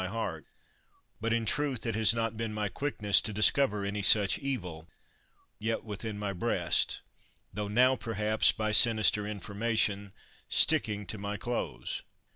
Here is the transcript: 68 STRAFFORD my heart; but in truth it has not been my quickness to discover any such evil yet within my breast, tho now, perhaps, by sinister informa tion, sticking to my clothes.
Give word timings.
68 0.01 0.09
STRAFFORD 0.09 0.15
my 0.23 0.31
heart; 0.31 0.45
but 1.21 1.31
in 1.31 1.45
truth 1.45 1.85
it 1.85 1.93
has 1.93 2.11
not 2.11 2.35
been 2.35 2.51
my 2.55 2.69
quickness 2.69 3.21
to 3.21 3.31
discover 3.31 3.85
any 3.85 4.01
such 4.01 4.39
evil 4.39 4.87
yet 5.59 5.83
within 5.83 6.17
my 6.17 6.33
breast, 6.33 7.01
tho 7.53 7.67
now, 7.67 7.95
perhaps, 7.95 8.51
by 8.51 8.71
sinister 8.71 9.25
informa 9.25 9.77
tion, 9.77 10.11
sticking 10.49 11.05
to 11.05 11.19
my 11.19 11.37
clothes. 11.37 12.01